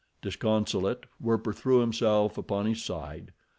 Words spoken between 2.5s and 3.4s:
his side.